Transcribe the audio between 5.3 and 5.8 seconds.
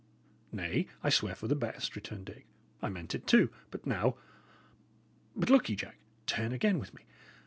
But look ye,